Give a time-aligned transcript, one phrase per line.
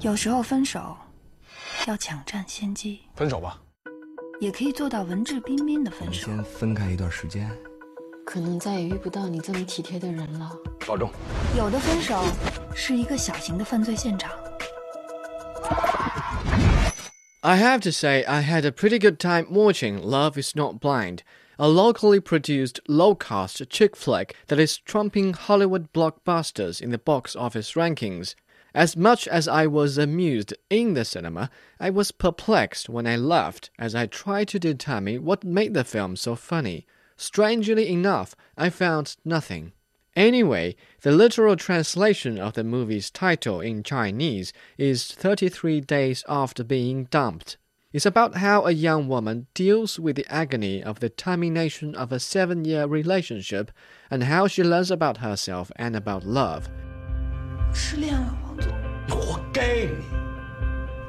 [0.00, 0.96] 有时候分手
[1.86, 3.60] 要抢占先机，分手吧。
[4.40, 6.26] 也可以做到文质彬彬的分手。
[6.26, 7.50] 先分开一段时间，
[8.24, 10.56] 可能再也遇不到你这么体贴的人了。
[10.86, 11.10] 保重。
[11.56, 12.22] 有的分手
[12.74, 14.30] 是一个小型的犯罪现场。
[17.40, 21.22] I have to say, I had a pretty good time watching Love Is Not Blind,
[21.56, 27.34] a locally produced, low cost chick flick that is trumping Hollywood blockbusters in the box
[27.34, 28.34] office rankings.
[28.75, 33.69] As much as I was amused in the cinema, I was perplexed when I left
[33.77, 36.87] as I tried to determine what made the film so funny.
[37.15, 39.73] Strangely enough, I found nothing.
[40.15, 47.05] Anyway, the literal translation of the movie's title in Chinese is 33 Days After Being
[47.05, 47.57] Dumped.
[47.91, 52.19] It's about how a young woman deals with the agony of the termination of a
[52.19, 53.71] seven year relationship
[54.09, 56.69] and how she learns about herself and about love.
[57.72, 58.72] 失恋了，王总。
[59.06, 60.04] 你活该你！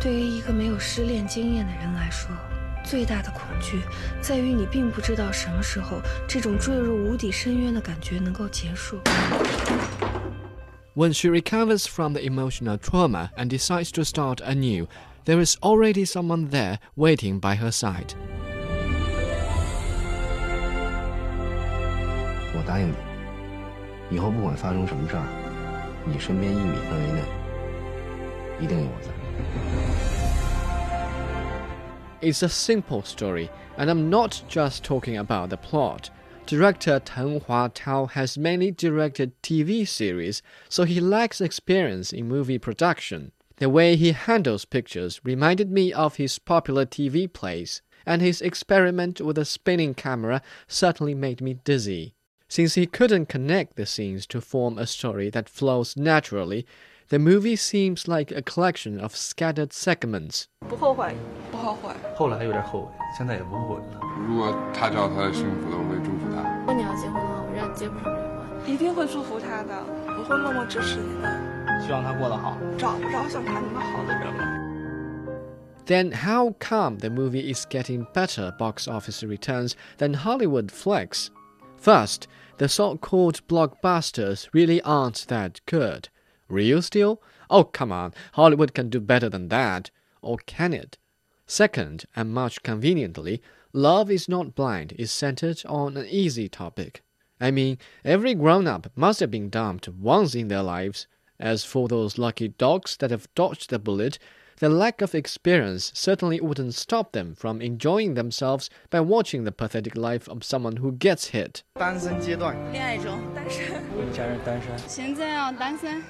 [0.00, 2.30] 对于一个没有失恋经验的人来说，
[2.84, 3.82] 最大的恐惧
[4.20, 8.98] 在于你并不知道什么时候这种坠入无底深渊的感觉能够结束。
[10.94, 14.88] When she recovers from the emotional trauma and decides to start anew,
[15.24, 18.14] there is already someone there waiting by her side.
[22.54, 25.22] 我答应你，以后不管发生什么事儿，
[26.06, 27.22] 你身边一米范围内
[28.60, 29.08] 一定有我在。
[32.22, 36.10] It's a simple story, and I'm not just talking about the plot.
[36.46, 42.58] Director Teng Hua Tao has mainly directed TV series, so he lacks experience in movie
[42.58, 43.32] production.
[43.56, 49.20] The way he handles pictures reminded me of his popular TV plays, and his experiment
[49.20, 52.14] with a spinning camera certainly made me dizzy.
[52.48, 56.66] Since he couldn't connect the scenes to form a story that flows naturally,
[57.08, 60.44] the movie seems like a collection of scattered segments.
[60.68, 61.14] 不后悔，
[61.50, 61.90] 不后悔。
[62.14, 64.00] 后来有点后悔，现在也不后悔了。
[64.28, 66.42] 如果他找他的幸福了，我会祝福他。
[66.60, 68.74] 如果你要结婚的话，我让你结不上这婚。
[68.74, 69.74] 一定会祝福他的，
[70.18, 71.82] 我会默默支持你的。
[71.84, 72.56] 希望他过得好。
[72.78, 74.44] 找不着像他那么好的人了。
[75.84, 81.28] Then how come the movie is getting better box office returns than Hollywood flicks?
[81.77, 82.27] First,
[82.57, 86.09] the so-called blockbusters really aren't that good.
[86.49, 87.21] Real Steel?
[87.49, 89.91] Oh, come on, Hollywood can do better than that.
[90.21, 90.97] Or can it?
[91.45, 97.03] Second, and much conveniently, Love is Not Blind is centered on an easy topic.
[97.39, 101.07] I mean, every grown up must have been dumped once in their lives.
[101.39, 104.17] As for those lucky dogs that have dodged the bullet,
[104.58, 109.96] the lack of experience certainly wouldn't stop them from enjoying themselves by watching the pathetic
[109.96, 111.62] life of someone who gets hit.
[111.74, 113.82] 单身阶段，恋爱中，单身。
[113.86, 114.78] 目前是单身。
[114.86, 116.02] 现在啊，单身。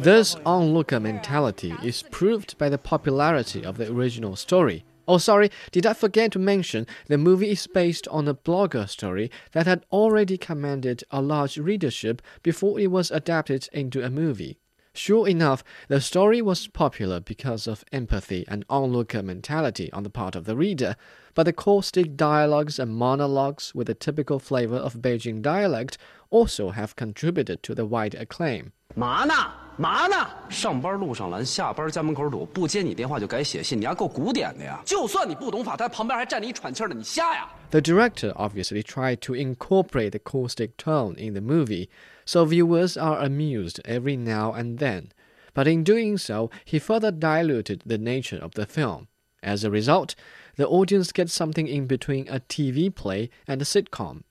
[0.00, 4.84] This onlooker mentality is proved by the popularity of the original story.
[5.04, 9.30] Oh, sorry, did I forget to mention the movie is based on a blogger story
[9.50, 14.58] that had already commanded a large readership before it was adapted into a movie.
[14.97, 20.35] Sure enough, the story was popular because of empathy and onlooker mentality on the part
[20.35, 20.95] of the reader,
[21.35, 25.99] but the caustic dialogues and monologues with the typical flavor of Beijing dialect
[26.31, 28.71] also have contributed to the wide acclaim.
[28.95, 29.66] 嘛呢？
[29.76, 30.28] 嘛呢？
[30.50, 34.80] 上班路上拦，下班家门口堵，不接你电话就改写信，你还够古典的呀！
[34.84, 37.48] 就算你不懂法，他旁边还站着一喘气儿的，你瞎呀？
[37.70, 41.88] The director obviously tried to incorporate the caustic tone in the movie,
[42.26, 45.06] so viewers are amused every now and then.
[45.54, 49.08] But in doing so, he further diluted the nature of the film.
[49.42, 50.14] As a result,
[50.56, 54.22] the audience gets something in between a TV play and a sitcom.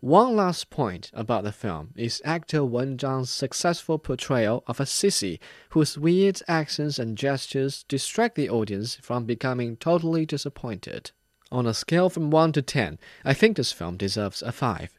[0.00, 5.38] One last point about the film is actor Wen Zhang's successful portrayal of a sissy
[5.70, 11.12] whose weird accents and gestures distract the audience from becoming totally disappointed.
[11.50, 14.95] On a scale from 1 to 10, I think this film deserves a 5.